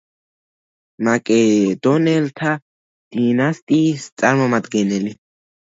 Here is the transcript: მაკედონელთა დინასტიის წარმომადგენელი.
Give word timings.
მაკედონელთა 1.07 2.55
დინასტიის 3.19 4.11
წარმომადგენელი. 4.25 5.19